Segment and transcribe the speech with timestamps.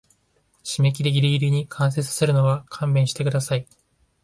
[0.63, 3.67] 締切ギリギリに完成させるの勘弁してください